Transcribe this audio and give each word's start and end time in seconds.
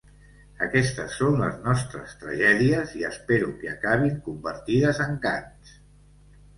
Aquestes 0.67 1.17
són 1.19 1.37
les 1.41 1.59
nostres 1.67 2.17
tragèdies 2.23 2.97
i 3.03 3.07
espero 3.13 3.53
que 3.63 3.73
acabin 3.77 4.19
convertides 4.27 5.07
en 5.09 5.19
cants. 5.31 5.81